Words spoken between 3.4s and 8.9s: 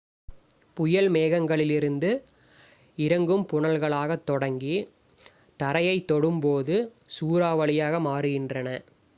புனல்களாகத் தொடங்கி தரையைத் தொடும்போது "சூறாவளி""யாக மாறுகின்றன.